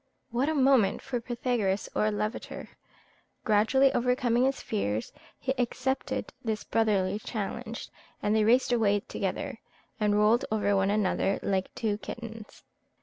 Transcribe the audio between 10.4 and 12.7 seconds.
over one another like two kittens.